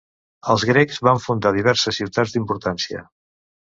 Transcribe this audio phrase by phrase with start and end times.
[0.53, 3.09] Els grecs van fundar diverses ciutats d'importància.